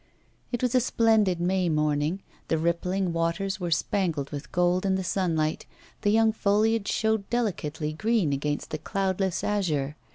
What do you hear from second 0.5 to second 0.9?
It was a